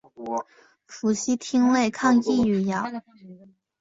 [0.87, 2.83] 氟西汀类抗抑郁药。